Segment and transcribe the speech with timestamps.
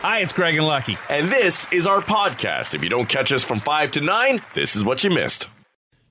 [0.00, 0.96] Hi, it's Craig and Lucky.
[1.10, 2.72] And this is our podcast.
[2.72, 5.48] If you don't catch us from 5 to 9, this is what you missed.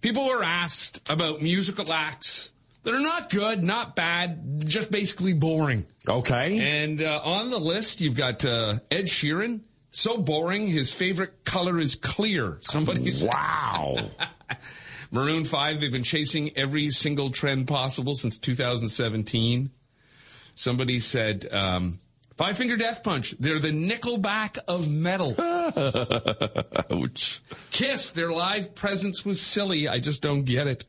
[0.01, 2.51] People were asked about musical acts
[2.83, 5.85] that are not good, not bad, just basically boring.
[6.09, 6.83] Okay.
[6.83, 9.61] And uh, on the list, you've got uh, Ed Sheeran.
[9.92, 12.58] So boring, his favorite color is clear.
[12.64, 13.10] Somebody.
[13.22, 13.96] Wow.
[15.12, 19.72] Maroon 5, they've been chasing every single trend possible since 2017.
[20.56, 22.02] Somebody said, um,
[22.38, 25.34] Five Finger Death Punch, they're the Nickelback of metal.
[27.04, 27.41] Ouch.
[27.72, 29.88] Kiss, their live presence was silly.
[29.88, 30.86] I just don't get it.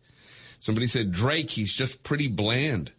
[0.60, 2.92] Somebody said Drake, he's just pretty bland.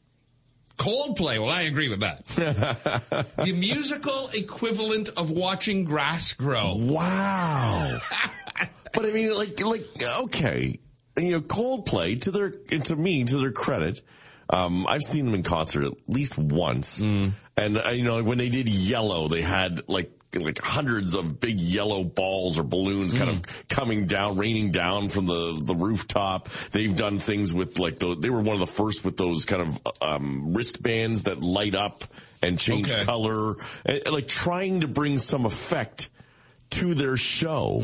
[0.78, 2.26] Coldplay, well, I agree with that.
[3.46, 6.74] the musical equivalent of watching grass grow.
[6.76, 8.00] Wow.
[8.94, 9.86] but I mean, like, like,
[10.22, 10.80] okay.
[11.18, 14.02] You know, Coldplay, to their, to me, to their credit,
[14.50, 17.02] um, I've seen them in concert at least once.
[17.02, 17.34] And,
[17.78, 22.04] uh, you know, when they did Yellow, they had like, like hundreds of big yellow
[22.04, 26.50] balls or balloons kind of coming down, raining down from the, the rooftop.
[26.72, 29.64] They've done things with like the, they were one of the first with those kind
[29.64, 32.04] of, um, wristbands that light up
[32.44, 33.04] and change Okay.
[33.06, 36.10] color, and, like trying to bring some effect
[36.70, 37.82] to their show.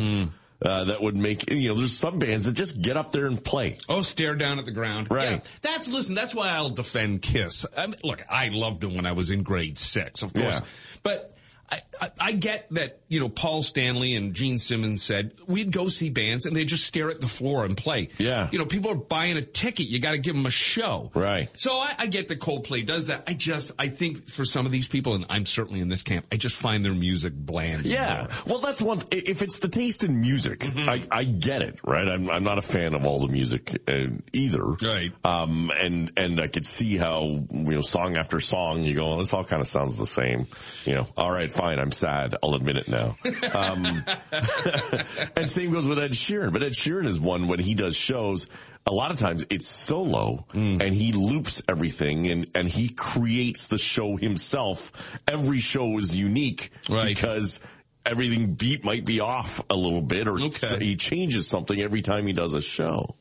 [0.66, 3.44] Uh, that would make, you know, there's some bands that just get up there and
[3.44, 3.78] play.
[3.88, 5.12] Oh, stare down at the ground.
[5.12, 5.34] Right.
[5.34, 7.68] Yeah, that's, listen, that's why I'll defend Kiss.
[7.78, 10.60] I mean, look, I loved them when I was in grade six, of course.
[10.62, 10.68] Yeah.
[11.04, 11.35] But
[11.72, 15.88] I, I, I get that, you know, Paul Stanley and Gene Simmons said we'd go
[15.88, 18.10] see bands and they just stare at the floor and play.
[18.18, 18.50] Yeah.
[18.52, 19.88] You know, people are buying a ticket.
[19.88, 21.12] You got to give them a show.
[21.16, 21.50] Right.
[21.58, 23.24] So I, I get that Coldplay does that.
[23.28, 26.28] I just, I think for some of these people, and I'm certainly in this camp,
[26.32, 27.86] I just find their music bland.
[27.86, 28.28] Yeah.
[28.46, 29.02] Well, that's one.
[29.12, 32.08] If it's the taste in music, I, I get it, right?
[32.08, 34.64] I'm, I'm not a fan of all the music uh, either.
[34.64, 35.12] Right.
[35.24, 39.18] Um, and, and I could see how, you know, song after song, you go, well,
[39.18, 40.48] this all kind of sounds the same.
[40.86, 41.80] You know, all right, fine.
[41.80, 42.36] I'm sad.
[42.44, 43.16] I'll admit it now.
[43.54, 44.04] Um,
[45.38, 46.52] and same goes with Ed Sheeran.
[46.54, 48.50] But Ed Sheeran is one when he does shows.
[48.88, 50.82] A lot of times it's solo Mm.
[50.82, 55.18] and he loops everything and, and he creates the show himself.
[55.28, 57.06] Every show is unique Right.
[57.06, 57.62] because
[58.06, 60.78] everything beat might be off a little bit or Okay.
[60.80, 63.16] he changes something every time he does a show.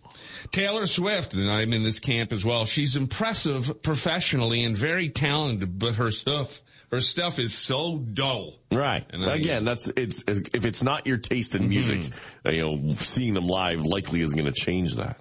[0.53, 2.67] Taylor Swift, and I'm in this camp as well.
[2.67, 6.61] She's impressive professionally and very talented, but her stuff,
[6.95, 8.55] her stuff is so dull.
[8.73, 9.05] Right.
[9.11, 12.49] And I- Again, that's it's if it's not your taste in music, Mm-hmm.
[12.51, 15.21] you know, seeing them live likely isn't going to change that.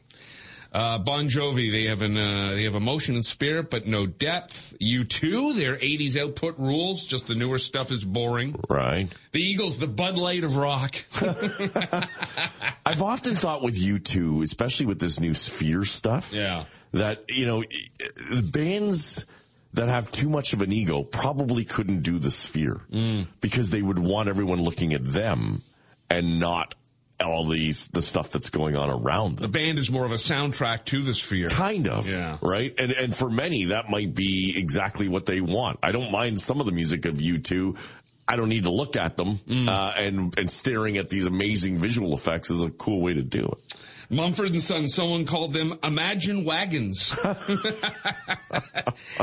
[0.71, 4.75] Uh, bon Jovi, they have an, uh, they have emotion and spirit, but no depth.
[4.81, 8.59] U2, their 80s output rules, just the newer stuff is boring.
[8.67, 9.07] Right.
[9.33, 10.95] The Eagles, the Bud Light of rock.
[12.85, 16.65] I've often thought with U2, especially with this new Sphere stuff, Yeah.
[16.93, 17.63] that you know,
[18.51, 19.25] bands
[19.73, 23.25] that have too much of an ego probably couldn't do the Sphere Mm.
[23.41, 25.61] because they would want everyone looking at them
[26.09, 26.75] and not
[27.23, 29.43] all these the stuff that's going on around them.
[29.51, 31.47] the band is more of a soundtrack to the sphere.
[31.49, 32.37] Kind of, Yeah.
[32.41, 32.73] right?
[32.77, 35.79] And and for many, that might be exactly what they want.
[35.81, 37.77] I don't mind some of the music of U2.
[38.27, 39.67] I don't need to look at them, Mm.
[39.69, 43.45] uh, and and staring at these amazing visual effects is a cool way to do
[43.45, 43.72] it.
[44.09, 47.17] Mumford and Son, someone called them Imagine Wagons.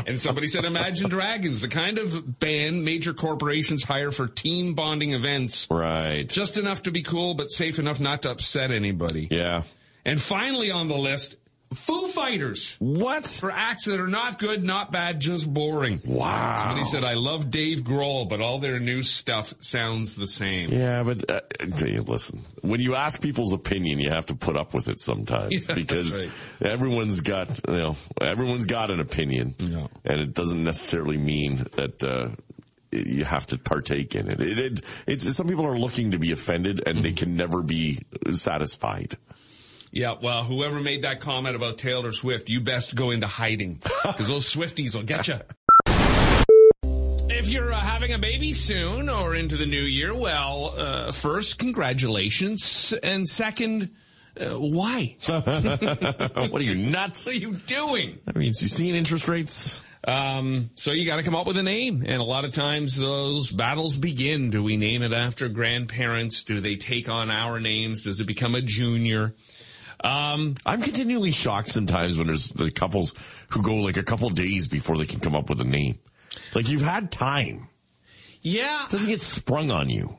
[0.07, 5.13] and somebody said Imagine Dragons, the kind of band major corporations hire for team bonding
[5.13, 5.67] events.
[5.69, 6.27] Right?
[6.27, 9.27] Just enough to be cool, but safe enough not to upset anybody.
[9.29, 9.63] Yeah.
[10.05, 11.35] And finally on the list,
[11.73, 12.75] Foo Fighters.
[12.79, 13.25] What?
[13.25, 16.01] For acts that are not good, not bad, just boring.
[16.05, 16.63] Wow.
[16.65, 20.69] Somebody said, I love Dave Grohl, but all their new stuff sounds the same.
[20.69, 21.41] Yeah, but uh,
[22.05, 22.41] listen.
[22.61, 26.19] When you ask people's opinion, you have to put up with it sometimes Yeah, because
[26.19, 26.31] right.
[26.61, 29.87] everyone's got you know everyone's got an opinion, Yeah.
[30.03, 32.03] and it doesn't necessarily mean that.
[32.03, 32.29] Uh,
[32.93, 34.41] you have to partake in it.
[34.41, 34.81] It, it.
[35.07, 37.99] It's some people are looking to be offended, and they can never be
[38.33, 39.15] satisfied.
[39.93, 44.29] Yeah, well, whoever made that comment about Taylor Swift, you best go into hiding because
[44.29, 45.35] those Swifties will get you.
[47.29, 51.59] If you're uh, having a baby soon or into the new year, well, uh, first,
[51.59, 53.89] congratulations, and second,
[54.39, 55.17] uh, why?
[55.25, 57.25] what are you nuts?
[57.25, 58.19] What are you doing?
[58.33, 59.81] I mean, you seeing interest rates?
[60.05, 62.95] Um, so you got to come up with a name, and a lot of times
[62.95, 64.51] those battles begin.
[64.51, 66.43] Do we name it after grandparents?
[66.43, 68.05] Do they take on our names?
[68.05, 69.35] Does it become a junior?
[70.03, 73.13] Um, I'm continually shocked sometimes when there's the couples
[73.49, 75.99] who go like a couple days before they can come up with a name.
[76.55, 77.67] Like you've had time.
[78.41, 78.85] yeah.
[78.85, 80.17] It doesn't get sprung on you.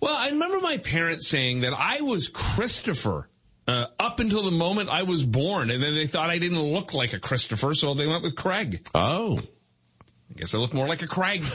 [0.00, 3.28] Well, I remember my parents saying that I was Christopher
[3.68, 6.94] uh, up until the moment I was born, and then they thought I didn't look
[6.94, 8.84] like a Christopher, so they went with Craig.
[8.94, 9.40] Oh.
[10.30, 11.42] I guess I look more like a Craig.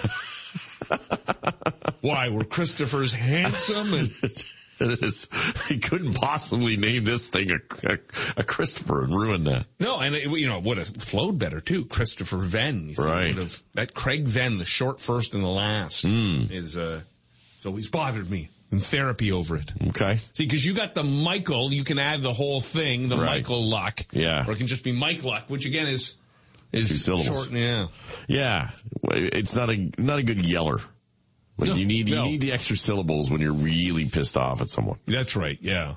[2.02, 4.10] Why were Christopher's handsome and
[5.02, 5.28] This-
[5.68, 7.58] he couldn't possibly name this thing a,
[7.88, 7.98] a,
[8.38, 9.66] a Christopher and ruin that.
[9.80, 11.86] no, and it, you know it would have flowed better too.
[11.86, 13.36] Christopher Venn, see, Right.
[13.36, 16.44] have- that Craig Venn, the short first and the last, Hmm.
[16.52, 17.02] is uh,
[17.56, 19.72] it's always bothered me in therapy over it.
[19.90, 20.18] Okay.
[20.34, 23.38] See, because you got the Michael, you can add the whole thing, the Right.
[23.42, 24.02] Michael Luck.
[24.12, 24.46] Yeah.
[24.48, 26.16] Or it can just be Mike Luck, which again is
[26.74, 27.28] is Two syllables.
[27.28, 27.52] short.
[27.52, 27.88] Yeah.
[28.28, 28.70] Yeah.
[29.12, 30.80] It's not a, not a good yeller.
[31.58, 34.70] Like No, you need, you need the extra syllables when you're really pissed off at
[34.70, 35.00] someone.
[35.08, 35.96] That's right, yeah.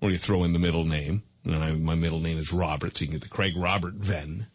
[0.00, 1.22] Or you throw in the middle name.
[1.44, 4.48] And I, my middle name is Robert, so you can get the Craig Robert Venn.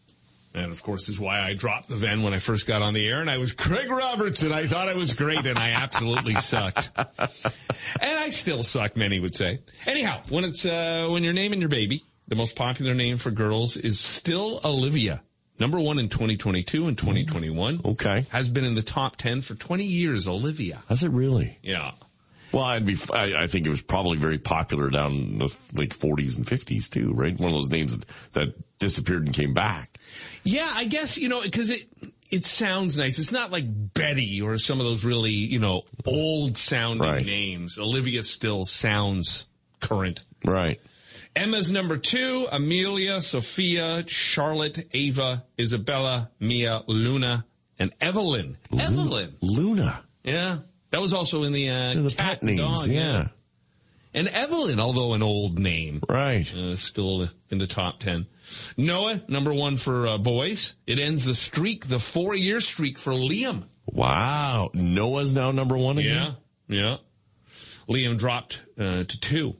[0.54, 3.08] And of course is why I dropped the Venn when I first got on the
[3.08, 6.34] air and I was Craig Roberts and I thought I was great and I absolutely
[6.34, 6.90] sucked.
[6.98, 9.60] And I still suck, many would say.
[9.86, 13.78] Anyhow, when it's, uh, when you're naming your baby, the most popular name for girls
[13.78, 15.22] is still Olivia.
[15.62, 17.78] Number one in 2022 and 2021.
[17.78, 17.92] Mm.
[17.92, 18.26] Okay.
[18.30, 20.80] Has been in the top 10 for 20 years, Olivia.
[20.88, 21.56] Has it really?
[21.62, 21.92] Yeah.
[22.50, 25.90] Well, I'd be, I, I think it was probably very popular down in the like
[25.90, 27.38] 40s and 50s too, right?
[27.38, 29.98] One of those names that, that disappeared and came back.
[30.42, 31.86] Yeah, I guess, you know, because it,
[32.28, 33.20] it sounds nice.
[33.20, 37.24] It's not like Betty or some of those really, you know, old sounding Right.
[37.24, 37.78] names.
[37.78, 39.46] Olivia still sounds
[39.78, 40.18] current.
[40.44, 40.80] Right.
[41.34, 47.46] Emma's number two, Amelia, Sophia, Charlotte, Ava, Isabella, Mia, Luna,
[47.78, 48.58] and Evelyn.
[48.78, 49.34] Evelyn.
[49.40, 50.04] Luna.
[50.24, 50.58] Yeah.
[50.90, 52.58] That was also in the, uh, The cat pet names.
[52.84, 53.28] dog, yeah.
[54.14, 56.52] And Evelyn, although an old name, Right.
[56.54, 58.26] uh, still in the top 10.
[58.76, 60.74] Noah, number one for uh, boys.
[60.86, 63.64] It ends the streak, the four year streak for Liam.
[63.86, 64.70] Wow.
[64.74, 66.36] Noah's now number one again?
[66.68, 66.78] Yeah.
[66.80, 66.96] Yeah.
[67.88, 69.56] Liam dropped uh, to two.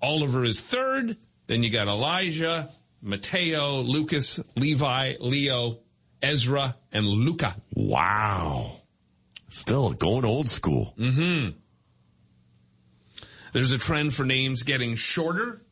[0.00, 1.16] Oliver is third.
[1.46, 2.70] Then you got Elijah,
[3.02, 5.78] Mateo, Lucas, Levi, Leo,
[6.22, 7.56] Ezra, and Luca.
[7.74, 8.80] Wow.
[9.50, 10.94] Still going old school.
[13.52, 15.62] There's a trend for names getting shorter,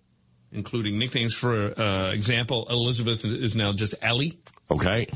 [0.50, 1.34] including nicknames.
[1.34, 4.38] For uh, example, Elizabeth is now just Ellie.
[4.70, 5.06] Okay.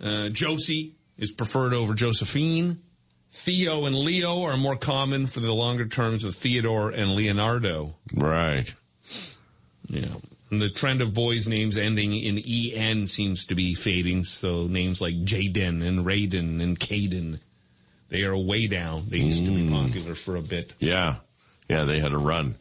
[0.00, 2.82] Uh, Josie is preferred over Josephine.
[3.30, 7.94] Theo and Leo are more common for the longer terms of Theodore and Leonardo.
[8.12, 8.72] Right.
[9.88, 10.06] Yeah.
[10.50, 14.24] And the trend of boys' names ending in EN seems to be fading.
[14.24, 17.38] So names like Jaden and Raiden and Caden,
[18.08, 19.04] they are way down.
[19.08, 20.72] They used to be popular for a bit.
[20.78, 21.16] Yeah.
[21.68, 22.54] Yeah, they had a run.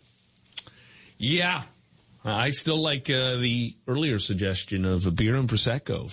[1.17, 1.63] Yeah.
[2.25, 6.11] I still like uh, the earlier suggestion of a beer and prosecco.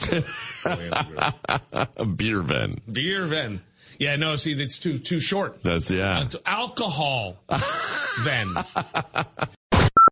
[1.96, 2.80] A beer ven.
[2.90, 3.60] beer then.
[4.04, 5.62] Yeah, no, see, that's too too short.
[5.62, 6.24] That's, yeah.
[6.24, 7.38] It's alcohol
[8.24, 8.46] then.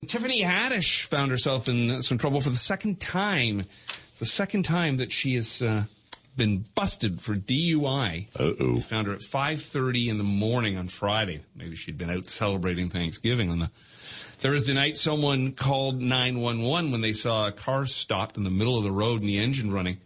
[0.06, 3.65] Tiffany Haddish found herself in some trouble for the second time.
[4.19, 5.83] The second time that she has uh,
[6.39, 8.29] been busted for DUI.
[8.35, 8.75] Uh-oh.
[8.75, 11.43] We found her at 5.30 in the morning on Friday.
[11.55, 13.67] Maybe she'd been out celebrating Thanksgiving on the
[14.39, 14.97] Thursday night.
[14.97, 19.21] Someone called 911 when they saw a car stopped in the middle of the road
[19.21, 19.99] and the engine running.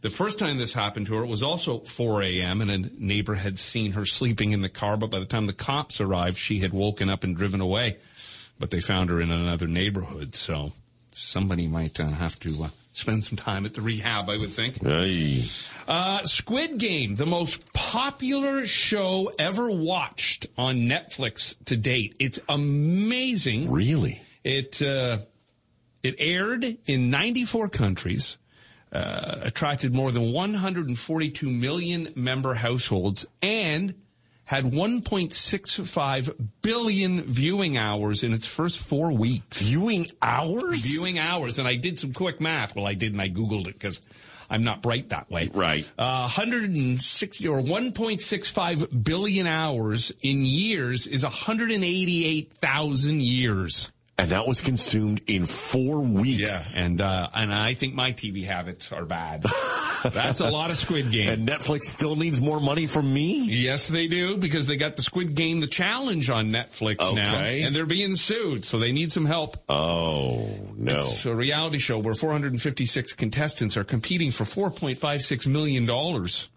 [0.00, 2.62] The first time this happened to her, it was also 4 a.m.
[2.62, 5.52] and a neighbor had seen her sleeping in the car, but by the time the
[5.52, 7.98] cops arrived, she had woken up and driven away.
[8.58, 10.72] But they found her in another neighborhood, so
[11.12, 14.82] somebody might uh, have to uh, spend some time at the rehab, I would think.
[14.82, 15.42] Hey.
[15.86, 22.16] Uh, Squid Game, the most popular show ever watched on Netflix to date.
[22.18, 23.70] It's amazing.
[23.70, 24.20] Really?
[24.44, 25.18] It uh,
[26.02, 28.38] it aired in 94 countries,
[28.92, 33.94] uh, attracted more than 142 million member households, and
[34.44, 39.62] had 1.65 billion viewing hours in its first four weeks.
[39.62, 40.84] Viewing hours?
[40.84, 42.74] Viewing hours, and I did some quick math.
[42.74, 43.20] Well, I didn't.
[43.20, 44.00] I googled it because
[44.50, 45.48] I'm not bright that way.
[45.54, 45.88] Right.
[45.96, 53.92] Uh, 160 or 1.65 billion hours in years is 188,000 years.
[54.20, 56.76] And that was consumed in four weeks.
[56.76, 59.44] Yeah, And uh, and I think my TV habits are bad.
[60.04, 61.28] That's a lot of Squid Game.
[61.28, 63.44] And Netflix still needs more money from me?
[63.44, 67.74] yes, they do because they got the Squid Game, the challenge on Netflix now, and
[67.74, 69.58] they're being sued, so they need some help.
[69.68, 70.94] Oh, no.
[70.94, 76.48] It's a reality show where 456 contestants are competing for 4.56 million dollars,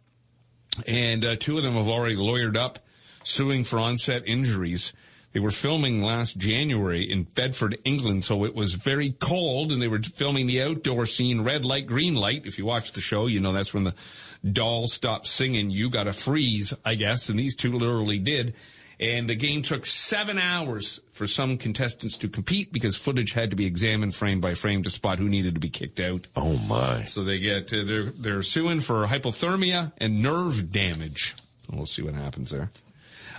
[0.88, 2.79] and uh, two of them have already lawyered up,
[3.24, 4.93] suing for onset injuries.
[5.33, 9.87] They were filming last January in Bedford, England, so it was very cold, and they
[9.87, 12.45] were filming the outdoor scene, red light, green light.
[12.45, 13.95] If you watch the show, you know that's when the
[14.49, 15.71] doll stopped singing.
[15.71, 18.53] You got to freeze, I guess, and these two literally did.
[18.99, 23.55] And the game took seven hours for some contestants to compete because footage had to
[23.55, 26.27] be examined frame by frame to spot who needed to be kicked out.
[26.35, 27.03] Oh, my.
[27.05, 31.35] So they get uh, they're they're suing for hypothermia and nerve damage.
[31.71, 32.69] We'll see what happens there.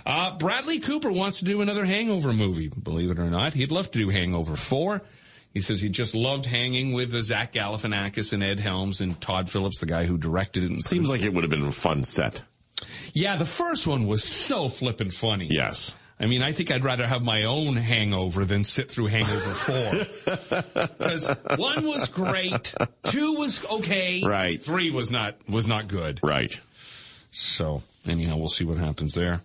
[0.05, 2.69] Uh, Bradley Cooper wants to do another Hangover movie.
[2.69, 5.01] Believe it or not, he'd love to do Hangover Four.
[5.53, 9.49] He says he just loved hanging with uh, Zach Galifianakis and Ed Helms and Todd
[9.49, 10.69] Phillips, the guy who directed it.
[10.69, 12.43] And Seems like it would have been a fun set.
[13.13, 15.47] yeah, the first one was so flippin' funny.
[15.49, 15.97] Yes.
[16.19, 20.87] I mean, I think I'd rather have my own hangover than sit through Hangover 4.
[20.97, 24.61] Because one was great, two was okay, Right.
[24.61, 26.19] three was not, was not good.
[26.23, 26.57] Right.
[27.31, 29.41] So, anyhow, we'll see what happens there.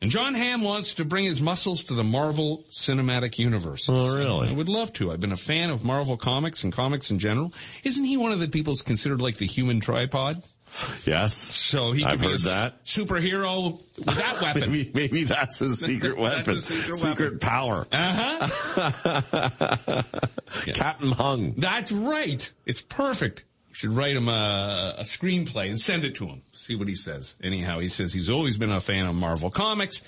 [0.00, 3.86] And Jon Hamm wants to bring his muscles to the Marvel Cinematic Universe.
[3.88, 4.48] Oh, really?
[4.48, 5.10] I would love to.
[5.10, 7.52] I've been a fan of Marvel comics and comics in general.
[7.82, 10.40] Isn't he one of the people who's considered like the human tripod?
[11.06, 11.32] Yes.
[11.34, 12.84] So he could I've be heard that.
[12.84, 14.70] superhero with that weapon.
[14.70, 16.54] Maybe, maybe that's his secret weapon.
[16.54, 17.38] his secret weapon.
[17.40, 17.86] power.
[17.90, 18.92] Uh-huh.
[20.74, 21.54] Captain Hung.
[21.56, 22.52] That's right.
[22.66, 23.44] It's perfect.
[23.72, 26.42] Should write him a, a screenplay and send it to him.
[26.52, 27.36] See what he says.
[27.42, 30.02] Anyhow, he says he's always been a fan of Marvel Comics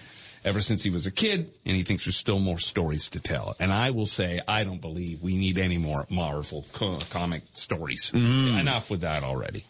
[0.44, 3.54] ever since he was a kid, and he thinks there's still more stories to tell.
[3.60, 8.10] And I will say, I don't believe we need any more Marvel co- comic stories.
[8.14, 9.64] Enough with that already.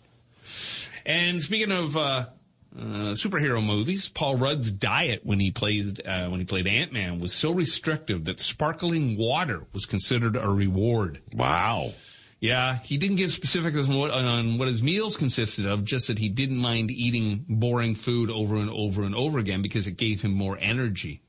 [1.04, 2.26] And speaking of uh, uh,
[3.14, 7.32] superhero movies, Paul Rudd's diet when he played uh, when he played Ant Man was
[7.32, 11.20] so restrictive that sparkling water was considered a reward.
[11.32, 11.90] Wow.
[12.40, 16.18] Yeah, he didn't give specifics on what, on what his meals consisted of, just that
[16.18, 20.22] he didn't mind eating boring food over and over and over again because it gave
[20.22, 21.20] him more energy.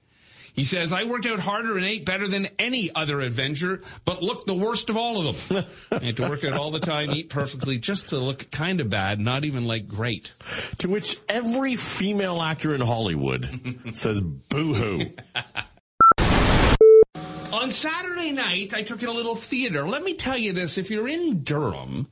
[0.54, 4.48] He says, I worked out harder and ate better than any other Avenger, but looked
[4.48, 5.66] the worst of all of them.
[5.92, 8.90] I had to work out all the time, eat perfectly, just to look kind of
[8.90, 10.32] bad, not even like great.
[10.80, 13.46] To which every female actor in Hollywood
[13.94, 15.06] says boo hoo.
[17.52, 19.86] On Saturday night, I took in a little theater.
[19.86, 22.08] Let me tell you this, if you're in Durham,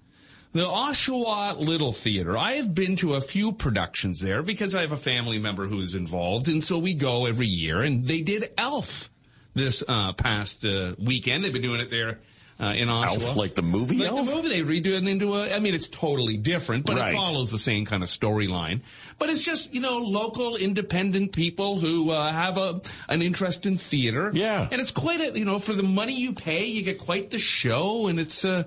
[0.52, 4.92] the Oshawa Little Theater, I have been to a few productions there because I have
[4.92, 8.52] a family member who is involved, and so we go every year, and they did
[8.58, 9.10] Elf
[9.54, 11.46] this uh, past uh, weekend.
[11.46, 12.20] They've been doing it there
[12.60, 13.06] uh, in Oshawa.
[13.08, 14.28] Elf, like the movie Like Elf?
[14.28, 15.54] the movie, they redo it into a.
[15.56, 17.14] I mean, it's totally different, but Right.
[17.14, 18.82] it follows the same kind of storyline.
[19.18, 23.78] But it's just you know local independent people who uh, have a an interest in
[23.78, 24.32] theater.
[24.34, 24.68] Yeah.
[24.72, 27.40] and it's quite a you know for the money you pay, you get quite the
[27.40, 28.64] show, and it's uh,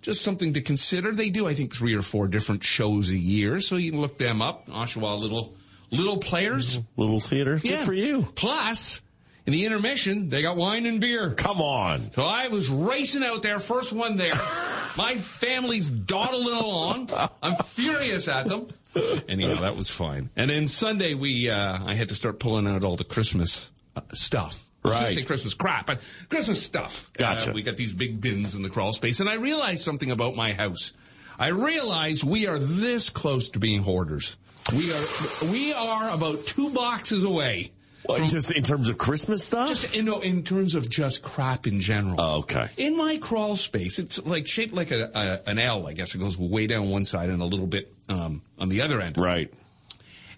[0.00, 1.12] just something to consider.
[1.12, 4.18] They do, I think, three or four different shows a year, so you can look
[4.18, 4.68] them up.
[4.68, 5.54] Oshawa Little
[5.90, 6.80] Little Players.
[6.96, 7.58] Little theater.
[7.58, 7.84] Good Yeah.
[7.84, 8.26] for you.
[8.34, 9.00] Plus,
[9.46, 11.30] in the intermission, they got wine and beer.
[11.32, 12.12] Come on.
[12.12, 14.34] So I was racing out there, first one there.
[14.96, 17.10] My family's dawdling along.
[17.42, 18.68] I'm furious at them.
[19.28, 20.30] Anyhow, that was fine.
[20.36, 24.00] And then Sunday, we uh, I had to start pulling out all the Christmas uh,
[24.12, 24.64] stuff.
[24.84, 25.14] I was Right.
[25.14, 27.10] say Christmas crap, but Christmas stuff.
[27.14, 27.50] Gotcha.
[27.50, 30.36] Uh, we got these big bins in the crawl space, and I realized something about
[30.36, 30.92] my house.
[31.38, 34.36] I realized we are this close to being hoarders.
[34.72, 37.72] We are we are about two boxes away.
[38.08, 39.68] Well, just in terms of Christmas stuff?
[39.68, 42.16] Just you know, in terms of just crap in general.
[42.18, 42.68] Oh, okay.
[42.76, 45.86] In my crawl space, it's like shaped like a, a an L.
[45.86, 48.82] I guess it goes way down one side and a little bit um, on the
[48.82, 49.18] other end.
[49.18, 49.52] Right.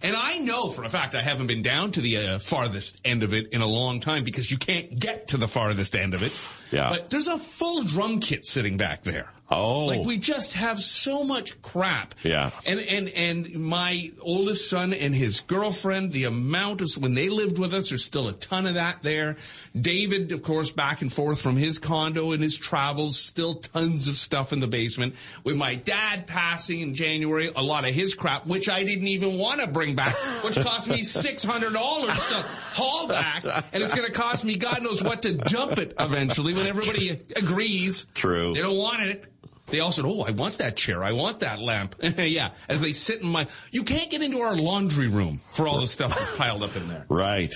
[0.02, 3.22] And I know for a fact I haven't been down to the uh, farthest end
[3.22, 6.22] of it in a long time because you can't get to the farthest end of
[6.22, 6.32] it.
[6.70, 6.88] Yeah.
[6.88, 9.30] But there's a full drum kit sitting back there.
[9.48, 9.86] Oh.
[9.86, 12.14] Like we just have so much crap.
[12.24, 12.50] Yeah.
[12.66, 17.58] And and and my oldest son and his girlfriend, the amount of when they lived
[17.58, 19.36] with us, there's still a ton of that there.
[19.80, 24.16] David, of course, back and forth from his condo and his travels, still tons of
[24.16, 25.14] stuff in the basement.
[25.44, 29.38] With my dad passing in January, a lot of his crap, which I didn't even
[29.38, 32.34] want to bring back, which cost me six hundred dollars to
[32.74, 36.54] haul back, and it's going to cost me God knows what to dump it eventually
[36.56, 38.06] when everybody agrees.
[38.14, 38.54] True.
[38.54, 39.26] They don't want it.
[39.68, 41.02] They all said, "Oh, I want that chair.
[41.02, 44.56] I want that lamp." yeah, as they sit in my, you can't get into our
[44.56, 47.04] laundry room for all the stuff that's piled up in there.
[47.08, 47.52] Right.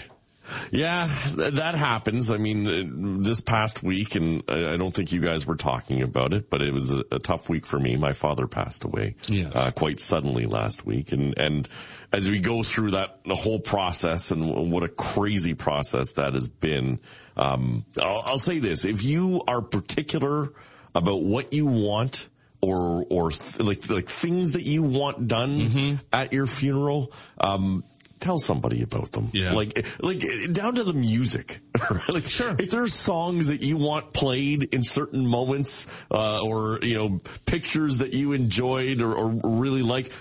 [0.71, 2.31] Yeah, th- that happens.
[2.31, 6.03] I mean, uh, this past week, and I I don't think you guys were talking
[6.03, 7.97] about it, but it was a, a tough week for me.
[7.97, 9.55] My father passed away Yes.
[9.55, 11.69] uh, quite suddenly last week, and and
[12.13, 16.49] as we go through that the whole process, and what a crazy process that has
[16.49, 16.99] been.
[17.37, 20.53] Um, I'll, I'll say this: if you are particular
[20.95, 22.29] about what you want.
[22.63, 25.95] Or, or th- like, like things that you want done Mm-hmm.
[26.13, 27.83] at your funeral, um,
[28.21, 29.29] tell somebody about them.
[29.33, 29.53] Yeah.
[29.53, 30.23] Like, like
[30.53, 31.61] down to the music.
[32.13, 32.55] like, Sure.
[32.59, 37.99] If there's songs that you want played in certain moments, uh, or you know, pictures
[37.99, 40.13] that you enjoyed or, or really like,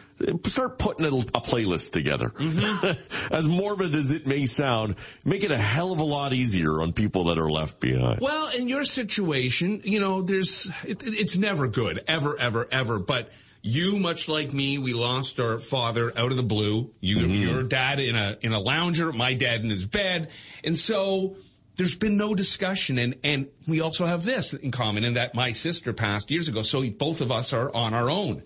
[0.45, 2.29] start putting a, a playlist together.
[2.29, 3.33] Mm-hmm.
[3.33, 6.93] as morbid as it may sound, make it a hell of a lot easier on
[6.93, 8.19] people that are left behind.
[8.21, 12.99] Well, in your situation, you know, there's it, it's never good, ever, ever, ever.
[12.99, 16.91] But you, much like me, we lost our father out of the blue.
[17.01, 17.33] You, Mm-hmm.
[17.33, 20.29] your dad in a in a lounger, my dad in his bed,
[20.63, 21.35] and so
[21.77, 22.97] there's been no discussion.
[22.97, 26.61] And and we also have this in common, in that my sister passed years ago,
[26.61, 28.43] so both of us are on our own.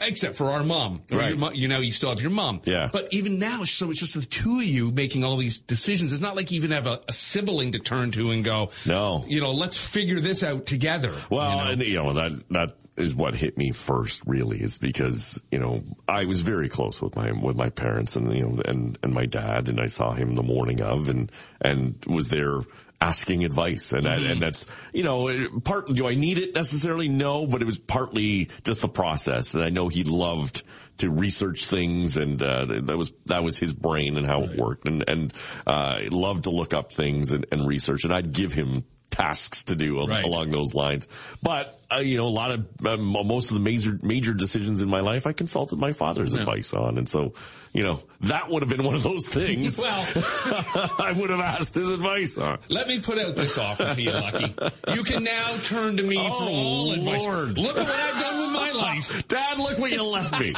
[0.00, 1.36] Except for our mom, Right.
[1.54, 2.60] you know, you still have your mom.
[2.64, 2.88] Yeah.
[2.92, 6.12] But even now, so it's just the two of you making all these decisions.
[6.12, 9.24] It's not like you even have a, a sibling to turn to and go, No.
[9.28, 11.12] you know, let's figure this out together.
[11.30, 11.70] Well, you know?
[11.72, 14.22] and you know that that is what hit me first.
[14.26, 18.32] Really, is because you know I was very close with my with my parents and
[18.34, 21.94] you know and and my dad, and I saw him the morning of, and and
[22.06, 22.60] was there
[23.02, 25.88] asking advice, and that, and that's you know part.
[25.88, 27.08] Do I need it necessarily?
[27.08, 30.62] No, but it was partly just the process, and I know he loved
[30.98, 34.86] to research things and uh, that was that was his brain and how it worked
[34.86, 35.32] and and
[35.66, 39.76] uh, loved to look up things and, and research and I'd give him tasks to
[39.76, 40.24] do Right.
[40.24, 41.08] along those lines
[41.42, 44.88] but uh, you know a lot of um, most of the major major decisions in
[44.90, 47.34] my life I consulted my father's advice on and so
[47.74, 50.06] you know that would have been one of those things Well-
[50.98, 54.12] I would have asked his advice on Let me put out this offer to you,
[54.12, 54.54] Lucky.
[54.94, 57.56] You can now turn to me for Oh, all advice.
[57.58, 58.21] Look at what I've
[58.52, 59.26] my life.
[59.28, 60.48] Dad look where you left me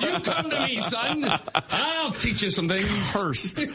[0.00, 1.24] You come to me, son.
[1.70, 3.12] I'll teach you some things.
[3.12, 3.64] first.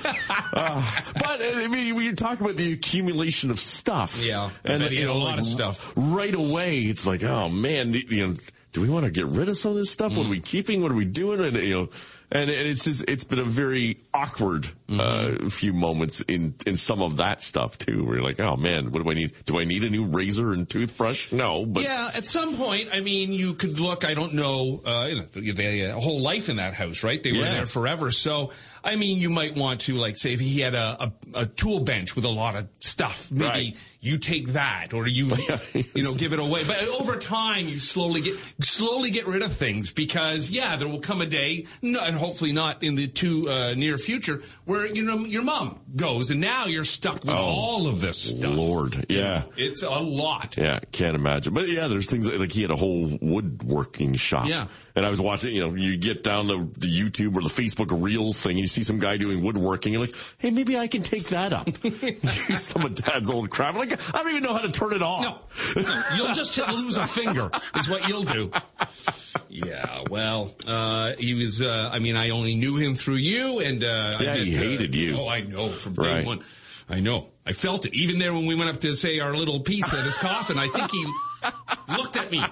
[0.53, 4.97] Uh, but I mean, when you talk about the accumulation of stuff, Yeah, bet he
[4.97, 5.93] had a lot of stuff.
[5.95, 8.33] Right away, it's like, oh man, you know,
[8.73, 10.17] do we want to get rid of some of this stuff?
[10.17, 10.45] What are we Mm.
[10.45, 10.81] keeping?
[10.81, 11.39] What are we doing?
[11.41, 11.89] And you know,
[12.31, 15.45] and, and it's just it's been a very awkward Mm-hmm.
[15.45, 18.03] uh, few moments in in some of that stuff too.
[18.03, 19.33] Where you're like, oh man, what do I need?
[19.45, 21.31] Do I need a new razor and toothbrush?
[21.31, 24.03] No, but Yeah, at some point, I mean, you could look.
[24.05, 24.81] I don't know.
[24.85, 27.21] Uh, you know, they had a whole life in that house, right?
[27.21, 27.51] They were Yeah.
[27.53, 28.11] there forever.
[28.11, 28.51] So,
[28.83, 31.81] I mean, you might want to, like, say, if he had a, a, a tool
[31.81, 33.77] bench with a lot of stuff, maybe Right.
[34.01, 35.25] you take that, or you,
[35.93, 36.63] you know, give it away.
[36.65, 40.99] But over time, you slowly get slowly get rid of things because, yeah, there will
[40.99, 45.19] come a day, and hopefully not in the too uh, near future, where you know
[45.19, 48.51] your mom goes, and now you're stuck with oh, all of this stuff.
[48.51, 49.43] Oh, Lord, yeah.
[49.57, 50.55] It's a lot.
[50.57, 51.53] Yeah, can't imagine.
[51.53, 54.47] But yeah, there's things like he had a whole woodworking shop.
[54.47, 54.67] Yeah.
[54.95, 57.87] And I was watching, you know, you get down the, the YouTube or the Facebook
[58.01, 61.01] Reels thing, and you see some guy doing woodworking, you're like, hey, maybe I can
[61.01, 61.67] take that up.
[61.83, 63.75] Use some of Dad's old crap.
[63.75, 65.75] Like, I don't even know how to turn it off.
[65.75, 67.49] No, no, you'll just lose a finger.
[67.75, 68.51] Is what you'll do.
[69.53, 71.61] Yeah, well, uh, he was.
[71.61, 74.57] Uh, I mean, I only knew him through you, and uh, I Yeah, he met,
[74.57, 75.17] uh, hated you.
[75.17, 76.25] Oh, I know from day Right.
[76.25, 76.39] one.
[76.89, 77.27] I know.
[77.45, 77.93] I felt it.
[77.93, 80.67] Even there when we went up to say our little piece at his coffin, I
[80.67, 81.05] think he
[81.97, 82.43] looked at me.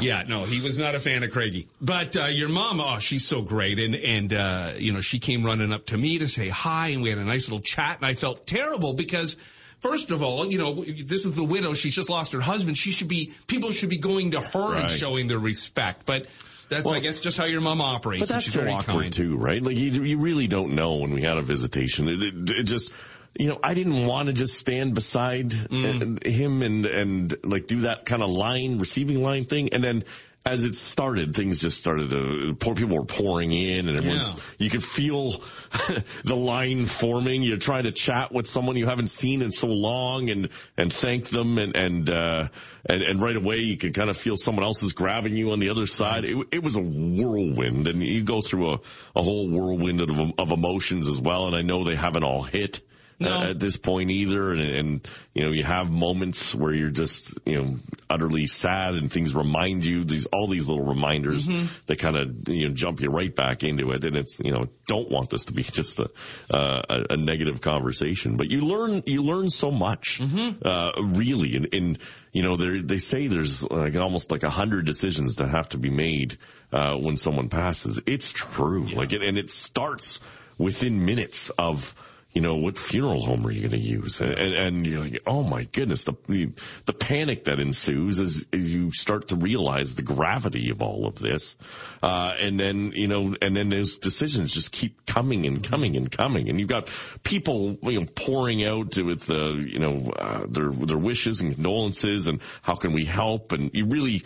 [0.00, 1.68] Yeah, no, he was not a fan of Craigie.
[1.80, 5.44] But uh, your mom, oh, she's so great, and and uh, you know she came
[5.44, 8.06] running up to me to say hi, and we had a nice little chat, and
[8.06, 9.36] I felt terrible because.
[9.82, 11.74] First of all, you know, this is the widow.
[11.74, 12.78] She's just lost her husband.
[12.78, 16.06] She should be, people should be going to her and showing their respect.
[16.06, 16.26] But
[16.68, 18.20] that's, I guess, just how your mom operates.
[18.22, 19.12] But that's she's so very awkward kind.
[19.12, 19.60] too, right?
[19.60, 22.08] Like you, you really don't know when we had a visitation.
[22.08, 22.92] It, it, it just,
[23.36, 26.24] you know, I didn't want to just stand beside Mm.
[26.24, 30.04] him and and like do that kind of line receiving line thing, and then.
[30.44, 34.42] As it started, things just started to, poor people were pouring in and everyone's, Yeah.
[34.58, 35.30] you could feel
[36.24, 37.44] the line forming.
[37.44, 41.28] You're trying to chat with someone you haven't seen in so long and, and thank
[41.28, 42.48] them and, and, uh,
[42.90, 45.60] and, and right away you can kind of feel someone else is grabbing you on
[45.60, 46.24] the other side.
[46.24, 48.80] It, it was a whirlwind and you go through a,
[49.14, 51.46] a whole whirlwind of, of emotions as well.
[51.46, 52.80] And I know they haven't all hit.
[53.22, 53.42] No.
[53.42, 54.52] at this point either.
[54.52, 57.76] And, and, you know, you have moments where you're just, you know,
[58.10, 61.46] utterly sad and things remind you these, all these little reminders
[61.86, 64.04] that kind of, you know, jump you right back into it.
[64.04, 66.10] And it's, you know, don't want this to be just a,
[66.54, 70.20] uh, a, a negative conversation, but you learn, you learn so much,
[70.64, 71.56] uh, really.
[71.56, 71.98] And, and,
[72.32, 75.78] you know, they they say there's like almost like a hundred decisions that have to
[75.78, 76.38] be made,
[76.72, 78.00] uh, when someone passes.
[78.06, 78.86] It's true.
[78.86, 80.20] Like, it, and it starts
[80.58, 81.94] within minutes of,
[82.32, 84.20] you know, what funeral home are you going to use?
[84.20, 86.50] And, and, you're like, oh my goodness, the, the,
[86.86, 91.18] the panic that ensues as, as you start to realize the gravity of all of
[91.18, 91.58] this.
[92.02, 96.10] Uh, and then, you know, and then those decisions just keep coming and coming and
[96.10, 96.48] coming.
[96.48, 96.90] And you've got
[97.22, 102.28] people, you know, pouring out with, uh, you know, uh, their, their wishes and condolences
[102.28, 103.52] and how can we help?
[103.52, 104.22] And you really,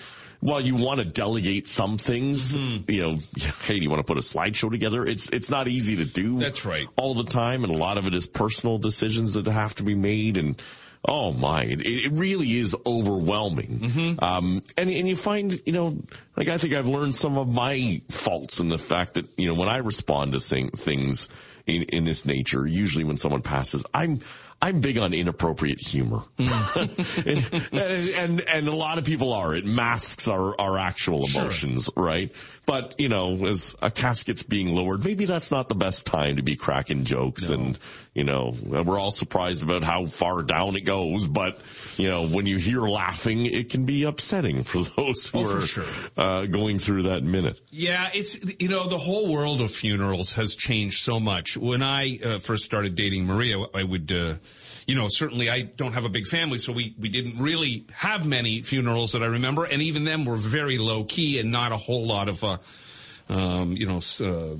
[0.47, 2.91] while you want to delegate some things, Mm-hmm.
[2.91, 3.19] you know,
[3.65, 5.05] hey, do you want to put a slideshow together?
[5.05, 6.87] It's, it's not easy to do That's right.
[6.97, 9.95] all the time, and a lot of it is personal decisions that have to be
[9.97, 10.37] made.
[10.37, 10.61] And
[11.09, 13.79] oh my, it, it really is overwhelming.
[13.81, 14.25] Mm-hmm.
[14.25, 15.99] Um, and and you find, you know,
[16.37, 19.59] like I think I've learned some of my faults in the fact that you know
[19.59, 21.29] when I respond to things
[21.67, 24.21] in in this nature, usually when someone passes, I'm
[24.63, 27.71] I'm big on inappropriate humor, Mm.
[27.73, 29.55] and, and and a lot of people are.
[29.55, 32.33] It masks our our actual emotions, right?
[32.65, 36.43] But you know, as a casket's being lowered, maybe that's not the best time to
[36.43, 37.79] be cracking jokes, and
[38.15, 41.29] you know, we're all surprised about how far down it goes.
[41.29, 41.61] But
[41.97, 45.61] you know, when you hear laughing, it can be upsetting for those who Oh, are
[45.61, 45.85] sure.
[46.17, 47.61] uh, going through that minute.
[47.71, 51.57] Yeah, it's you know the whole world of funerals has changed so much.
[51.57, 54.35] When I uh, first started dating Maria, I would, uh,
[54.87, 58.27] you know, certainly I don't have a big family, so we we didn't really have
[58.27, 61.77] many funerals that I remember, and even them were very low key and not a
[61.77, 62.43] whole lot of.
[62.43, 62.59] Uh,
[63.29, 64.57] um, you know, uh,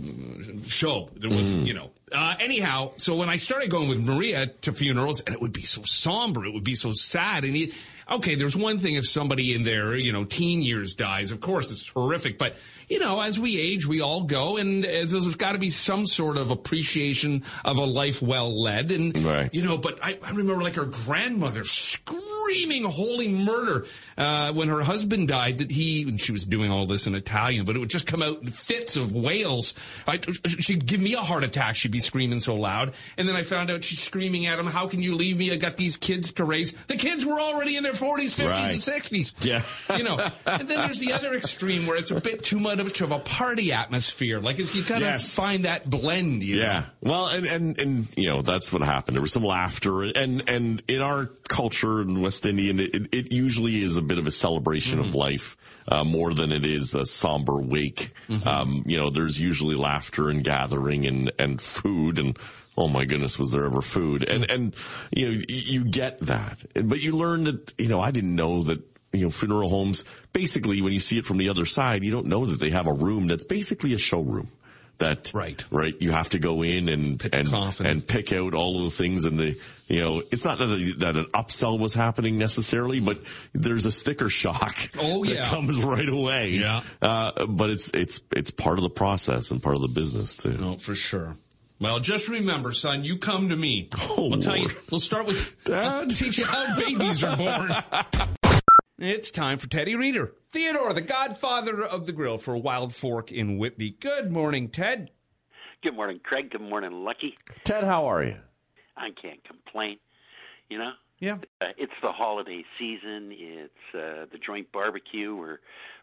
[0.67, 1.09] show.
[1.17, 1.91] There was, you know.
[2.13, 5.63] Uh, anyhow, so when I started going with Maria to funerals, and it would be
[5.63, 7.73] so somber, it would be so sad, and you,
[8.11, 11.73] okay, there's one thing if somebody in their, you know, teen years dies, of course
[11.73, 12.55] it's horrific, but
[12.89, 16.07] you know, as we age, we all go, and uh, there's got to be some
[16.07, 19.53] sort of appreciation of a life well led, and Right.
[19.53, 24.83] you know, but I, I remember like her grandmother screaming holy murder uh, when her
[24.83, 25.59] husband died.
[25.59, 28.23] That he and she was doing all this in Italian, but it would just come
[28.23, 29.75] out in fits of wails.
[30.07, 31.77] I, she'd give me a heart attack.
[31.77, 34.87] She'd be screaming so loud, and then I found out she's screaming at him, "How
[34.87, 35.53] can you leave me?
[35.53, 38.73] I got these kids to raise." The kids were already in their forties, fifties, Right.
[38.73, 39.35] and sixties.
[39.41, 39.63] Yeah.
[39.97, 40.19] you know.
[40.47, 43.73] And then there's the other extreme where it's a bit too much of a party
[43.73, 44.41] atmosphere.
[44.41, 45.35] Like it's, you gotta Yes.
[45.35, 46.43] find that blend.
[46.43, 46.63] You know?
[46.63, 46.83] Yeah.
[47.01, 49.15] Well, and, and, and, you know, that's what happened.
[49.17, 53.83] There was some laughter and, and in our culture in West Indian, it, it usually
[53.83, 55.57] is a bit of a celebration of life,
[55.89, 58.13] uh, more than it is a somber wake.
[58.47, 62.37] Um, you know, there's usually laughter and gathering and, and food and,
[62.79, 64.29] Oh my goodness, was there ever food?
[64.29, 64.75] And, and,
[65.11, 66.63] you know, you get that.
[66.75, 68.83] But you learn that, you know, I didn't know that,
[69.15, 72.27] you know, funeral homes, basically when you see it from the other side, you don't
[72.27, 74.51] know that they have a room that's basically a showroom
[74.99, 75.63] that Right.
[75.71, 77.87] right you have to go in and and coffin.
[77.87, 79.55] and pick out all of the things and the
[79.89, 83.19] you know it's not that, a, that an upsell was happening necessarily but
[83.53, 86.81] there's a sticker shock Oh, yeah that comes right away Yeah.
[87.03, 90.57] uh, but it's it's it's part of the process and part of the business too
[90.57, 91.35] No, for sure.
[91.79, 93.91] Well, just remember, son, you come to me.
[93.99, 94.71] Oh, I'll tell you.
[94.91, 95.85] We'll start with Dad?
[95.85, 97.71] I'll teach you how babies are born.
[98.99, 103.59] it's time for Teddy Reader, Theodore, the godfather of the grill for Wild Fork in
[103.59, 103.91] Whitby.
[104.01, 105.11] Good morning, Ted.
[105.83, 106.51] Good morning, Craig.
[106.51, 107.37] Good morning, Lucky.
[107.65, 108.37] ted how are you
[108.97, 109.99] I can't complain.
[110.71, 111.39] You know, Yeah.
[111.61, 113.31] uh, it's the holiday season.
[113.33, 115.37] It's uh, the joint barbecue.
[115.37, 115.59] We're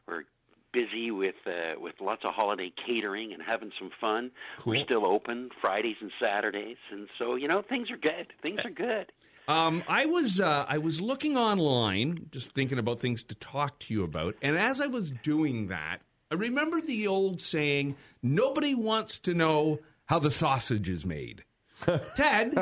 [0.08, 0.23] we're
[0.71, 4.32] busy with uh, with lots of holiday catering and having some fun.
[4.58, 4.73] Cool.
[4.73, 8.27] We're still open Fridays and Saturdays, and so you know things are good.
[8.45, 9.12] Things are good.
[9.47, 13.93] Um, I was uh, I was looking online, just thinking about things to talk to
[13.93, 15.99] you about, and as I was doing that,
[16.32, 21.43] I remember the old saying, "Nobody wants to know how the sausage is made."
[22.15, 22.56] Ted,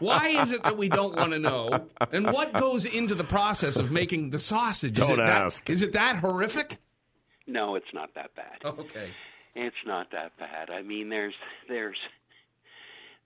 [0.00, 1.86] why is it that we don't want to know?
[2.10, 4.98] And what goes into the process of making the sausage?
[4.98, 5.70] Is Don't it that- ask.
[5.70, 6.78] Is it that horrific?
[7.46, 8.58] No, it's not that bad.
[8.64, 9.10] Okay.
[9.54, 10.70] It's not that bad.
[10.70, 11.34] I mean, there's
[11.68, 11.96] there's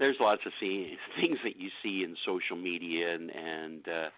[0.03, 4.09] there's lots of see, things that you see in social media and and uh,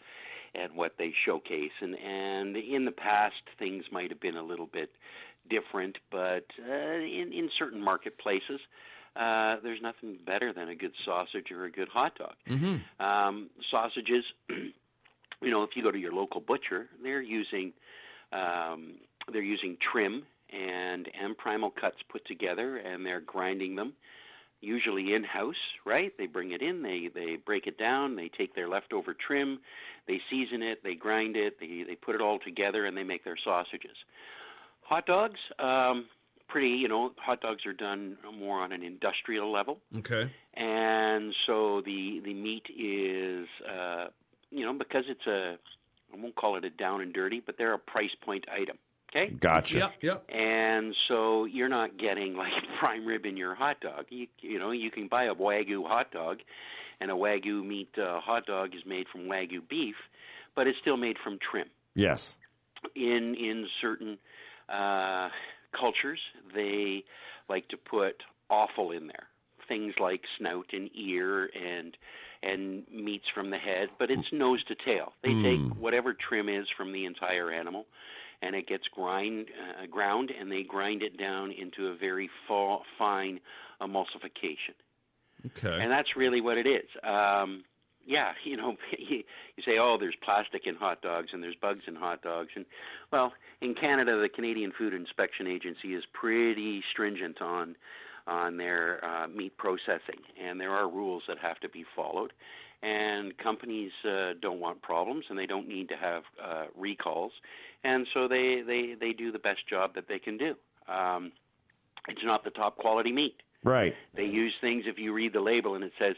[0.54, 4.66] and what they showcase, and and in the past things might have been a little
[4.66, 4.90] bit
[5.48, 8.60] different, but uh, in in certain marketplaces.
[9.16, 12.34] Uh, there's nothing better than a good sausage or a good hot dog.
[12.98, 17.72] Um, sausages, you know, if you go to your local butcher, they're using
[18.32, 18.94] um,
[19.32, 23.92] they're using trim and and primal cuts put together, and they're grinding them,
[24.64, 25.54] usually in house.
[25.84, 26.12] Right?
[26.18, 29.60] They bring it in, they they break it down, they take their leftover trim,
[30.08, 33.24] they season it, they grind it, they they put it all together, and they make
[33.24, 33.96] their sausages.
[34.82, 36.06] Hot dogs, um,
[36.48, 36.68] pretty.
[36.70, 40.30] You know, hot dogs are done more on an industrial level Okay.
[40.54, 44.06] and so the the meat is uh
[44.50, 45.56] you know because it's a
[46.12, 48.78] I won't call it a down and dirty, but they're a price point item.
[49.14, 49.30] Okay?
[49.30, 49.92] gotcha Yep.
[50.00, 50.30] Yep.
[50.30, 54.06] And so you're not getting like prime rib in your hot dog.
[54.10, 56.38] You you know, you can buy a wagyu hot dog
[57.00, 59.96] and a wagyu meat uh, hot dog is made from wagyu beef,
[60.54, 62.38] but it's still made from trim yes
[62.94, 64.18] in in certain
[64.68, 65.28] uh,
[65.78, 66.20] cultures,
[66.54, 67.04] they
[67.48, 69.26] like to put offal in there,
[69.68, 71.96] things like snout and ear and
[72.42, 75.14] and meats from the head, but it's nose to tail.
[75.22, 77.86] They take whatever trim is from the entire animal,
[78.44, 82.78] and it gets grind uh, ground, and they grind it down into a very fa-
[82.98, 83.40] fine
[83.80, 84.74] emulsification
[85.46, 85.78] Okay.
[85.80, 86.88] and that's really what it is.
[87.02, 87.64] Um,
[88.06, 89.22] yeah, you know, you,
[89.56, 92.64] you say, oh, there's plastic in hot dogs and there's bugs in hot dogs, and
[93.12, 97.76] well, in Canada, the Canadian Food Inspection Agency is pretty stringent on
[98.26, 102.32] on their uh, meat processing, and there are rules that have to be followed.
[102.84, 107.32] And companies uh, don't want problems, and they don't need to have uh, recalls,
[107.82, 110.54] and so they, they they do the best job that they can do.
[110.86, 111.32] Um,
[112.08, 113.36] it's not the top quality meat.
[113.62, 113.94] Right.
[114.14, 116.16] They use things if you read the label and it says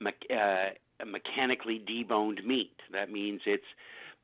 [0.00, 0.70] me- uh,
[1.04, 2.76] mechanically deboned meat.
[2.92, 3.64] That means it's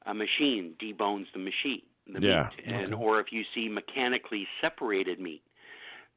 [0.07, 2.49] a machine debones the machine, the Yeah.
[2.57, 2.73] meat.
[2.73, 5.43] And or if you see mechanically separated meat,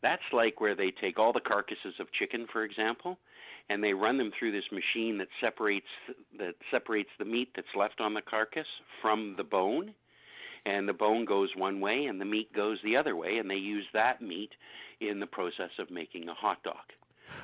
[0.02, 3.18] that's like where they take all the carcasses of chicken, for example,
[3.70, 5.88] and they run them through this machine that separates
[6.38, 8.68] that separates the meat that's left on the carcass
[9.02, 9.94] from the bone.
[10.66, 13.56] And the bone goes one way and the meat goes the other way and they
[13.56, 14.52] use that meat
[15.02, 16.76] in the process of making a hot dog.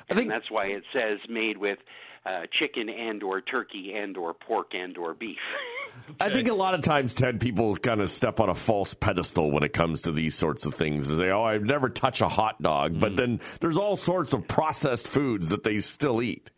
[0.08, 1.78] And think- that's why it says made with
[2.24, 5.38] uh, chicken and or turkey and or pork and or beef
[6.18, 9.50] I think a lot of times, Ted, people kind of step on a false pedestal
[9.50, 11.08] when it comes to these sorts of things.
[11.08, 13.16] They say, "Oh, I've never touched a hot dog," but mm-hmm.
[13.16, 16.50] then there's all sorts of processed foods that they still eat.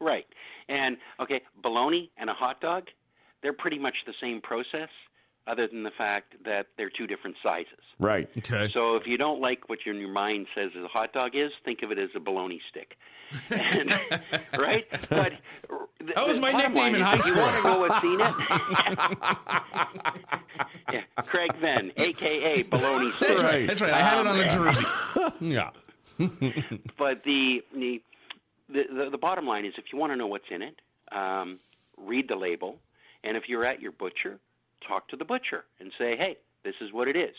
[0.00, 0.26] right
[0.68, 2.84] and okay bologna and a hot dog
[3.42, 4.90] they're pretty much the same process
[5.46, 8.28] other than the fact that they're two different sizes Right.
[8.38, 8.70] Okay.
[8.72, 11.82] So if you don't like what your, your mind says a hot dog is, think
[11.82, 12.96] of it as a bologna stick.
[13.50, 13.92] And,
[14.58, 14.86] right?
[15.10, 15.32] But
[15.68, 17.34] the, That was my nickname in high school.
[17.34, 18.34] You want to know what's seen it?
[20.92, 23.28] yeah, Craig Venn, aka bologna stick.
[23.28, 23.66] That's right.
[23.66, 23.92] That's right.
[23.92, 24.86] I had it on a jersey.
[25.40, 25.70] yeah.
[26.98, 28.02] But the, the
[28.68, 30.74] the the the bottom line is, if you want to know what's in it,
[31.12, 31.58] um,
[31.96, 32.78] read the label,
[33.24, 34.38] and if you're at your butcher,
[34.86, 37.34] talk to the butcher and say, "Hey, this is what it is."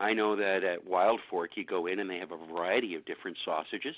[0.00, 3.04] I know that at Wild Fork, you go in and they have a variety of
[3.04, 3.94] different sausages.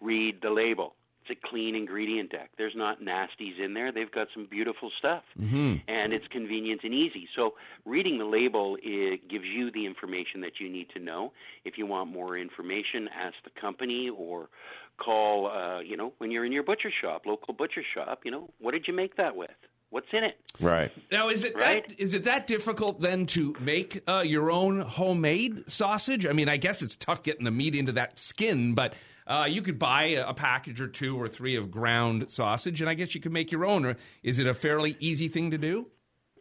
[0.00, 0.94] Read the label.
[1.26, 2.50] It's a clean ingredient deck.
[2.58, 3.92] There's not nasties in there.
[3.92, 5.76] They've got some beautiful stuff, mm-hmm.
[5.88, 7.28] and it's convenient and easy.
[7.34, 7.54] So,
[7.86, 11.32] reading the label it gives you the information that you need to know.
[11.64, 14.48] If you want more information, ask the company or
[14.98, 15.46] call.
[15.46, 18.20] Uh, you know, when you're in your butcher shop, local butcher shop.
[18.24, 19.50] You know, what did you make that with?
[19.94, 20.36] What's in it?
[20.58, 20.90] Right.
[21.12, 21.86] Now, is it Right?
[21.86, 26.26] that, is it that difficult then to make uh, your own homemade sausage?
[26.26, 28.94] I mean, I guess it's tough getting the meat into that skin, but
[29.28, 32.90] uh, you could buy a, a package or two or three of ground sausage, and
[32.90, 33.84] I guess you could make your own.
[33.84, 35.86] Or Is it a fairly easy thing to do?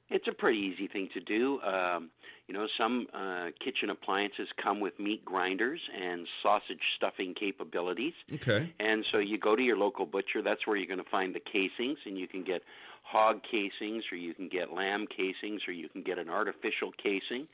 [0.09, 1.61] It's a pretty easy thing to do.
[1.61, 2.09] Um,
[2.47, 8.13] you know, some uh, kitchen appliances come with meat grinders and sausage stuffing capabilities.
[8.33, 8.73] Okay.
[8.79, 10.41] And so you go to your local butcher.
[10.43, 12.61] That's where you're going to find the casings, and you can get
[13.03, 17.47] hog casings, or you can get lamb casings, or you can get an artificial casing.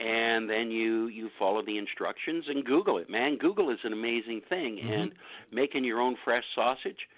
[0.00, 3.10] And then you you follow the instructions and Google it.
[3.10, 5.12] Man, Google is an amazing thing, and
[5.50, 7.08] making your own fresh sausage.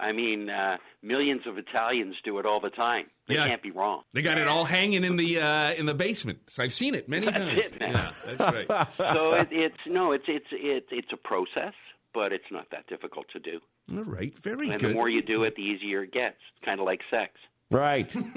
[0.00, 3.06] I mean, uh, millions of Italians do it all the time.
[3.26, 3.48] They Yeah.
[3.48, 4.02] can't be wrong.
[4.12, 6.48] They got it all hanging in the uh, in the basement.
[6.50, 7.60] So I've seen it many That's times.
[7.60, 7.74] it.
[7.80, 8.92] Yeah, that's right.
[8.96, 11.74] so it, it's no, it's it's it's it's a process,
[12.14, 13.60] but it's not that difficult to do.
[13.96, 14.90] All right, very And good.
[14.90, 16.36] the more you do it, the easier it gets.
[16.56, 17.32] It's kind of like sex.
[17.70, 18.14] Right.
[18.16, 18.34] Even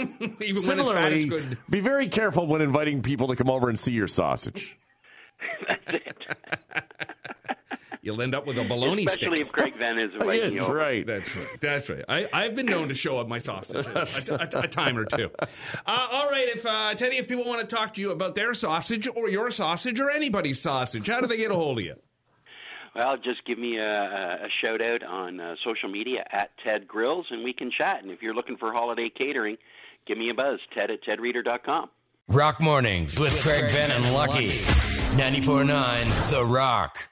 [0.67, 1.57] when it's bad, it's good.
[1.69, 4.77] be very careful when inviting people to come over and see your sausage.
[5.67, 6.17] That's it.
[8.03, 9.45] You'll end up with a bologna Especially stick.
[9.47, 11.05] if Craig Venn is inviting you Yes, right.
[11.05, 11.47] That's right.
[11.61, 12.03] That's right.
[12.09, 15.29] I, I've been known to show up my sausage a, a- a time or two.
[15.39, 15.45] Uh,
[16.11, 19.07] all right, if uh, Teddy, if people want to talk to you about their sausage
[19.15, 21.95] or your sausage or anybody's sausage, how do they get a hold of you?
[22.95, 26.87] Well, just give me a, a, a shout out on uh, social media at Ted
[26.87, 28.03] Grills, and we can chat.
[28.03, 29.57] And if you're looking for holiday catering,
[30.05, 30.59] give me a buzz.
[30.77, 31.89] Ted at tedreader.com.
[32.27, 34.49] Rock Mornings with Craig Venn and Lucky.
[35.17, 37.10] 94.9 The Rock.